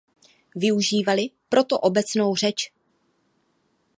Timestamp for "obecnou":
1.79-2.35